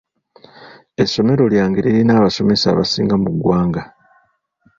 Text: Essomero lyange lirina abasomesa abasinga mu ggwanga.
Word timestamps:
Essomero 1.03 1.43
lyange 1.53 1.79
lirina 1.85 2.13
abasomesa 2.15 2.65
abasinga 2.69 3.15
mu 3.23 3.29
ggwanga. 3.35 3.81